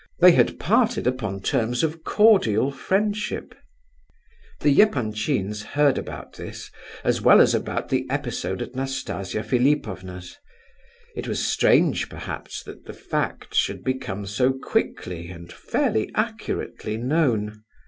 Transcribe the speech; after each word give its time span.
They 0.19 0.31
had 0.31 0.57
parted 0.57 1.05
upon 1.05 1.41
terms 1.41 1.83
of 1.83 2.03
cordial 2.03 2.71
friendship. 2.71 3.53
The 4.61 4.81
Epanchins 4.81 5.61
heard 5.61 5.99
about 5.99 6.33
this, 6.37 6.71
as 7.03 7.21
well 7.21 7.39
as 7.39 7.53
about 7.53 7.89
the 7.89 8.07
episode 8.09 8.63
at 8.63 8.73
Nastasia 8.73 9.43
Philipovna's. 9.43 10.37
It 11.15 11.27
was 11.27 11.45
strange, 11.45 12.09
perhaps, 12.09 12.63
that 12.63 12.85
the 12.85 12.93
facts 12.93 13.57
should 13.59 13.83
become 13.83 14.25
so 14.25 14.53
quickly, 14.53 15.27
and 15.27 15.53
fairly 15.53 16.09
accurately, 16.15 16.97
known. 16.97 17.61